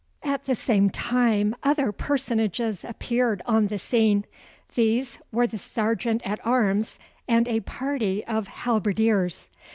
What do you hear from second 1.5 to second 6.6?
other personages appeared on the scene. These were the Serjeant at